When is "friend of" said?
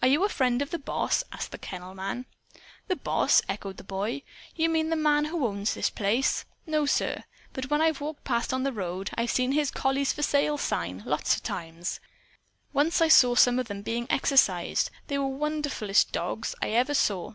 0.28-0.70